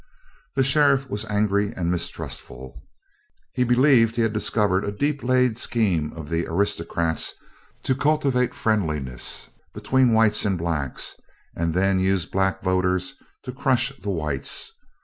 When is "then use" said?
11.75-12.25